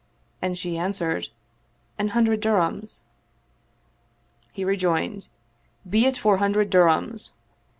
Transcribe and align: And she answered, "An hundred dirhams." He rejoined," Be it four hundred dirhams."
And 0.41 0.57
she 0.57 0.79
answered, 0.79 1.27
"An 1.99 2.07
hundred 2.07 2.41
dirhams." 2.41 3.03
He 4.51 4.65
rejoined," 4.65 5.27
Be 5.87 6.07
it 6.07 6.17
four 6.17 6.37
hundred 6.37 6.71
dirhams." 6.71 7.33